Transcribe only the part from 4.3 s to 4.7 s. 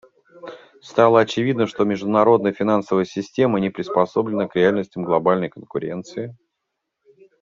к